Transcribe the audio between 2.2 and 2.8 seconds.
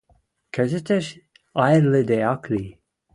ак ли.